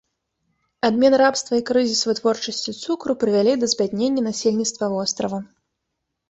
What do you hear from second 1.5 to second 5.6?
і крызіс вытворчасці цукру прывялі да збяднення насельніцтва вострава.